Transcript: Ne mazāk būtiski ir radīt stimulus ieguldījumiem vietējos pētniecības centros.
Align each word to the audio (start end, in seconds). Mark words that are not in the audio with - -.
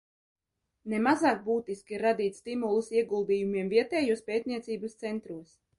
Ne 0.93 1.01
mazāk 1.07 1.43
būtiski 1.49 1.95
ir 1.97 2.03
radīt 2.07 2.39
stimulus 2.41 2.91
ieguldījumiem 3.03 3.73
vietējos 3.77 4.29
pētniecības 4.33 5.01
centros. 5.05 5.59